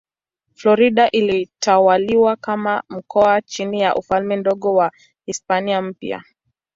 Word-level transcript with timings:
Florida 0.55 1.09
ilitawaliwa 1.11 2.35
kama 2.35 2.83
mkoa 2.89 3.41
chini 3.41 3.79
ya 3.81 3.95
Ufalme 3.95 4.35
Mdogo 4.37 4.73
wa 4.73 4.91
Hispania 5.25 5.81
Mpya. 5.81 6.23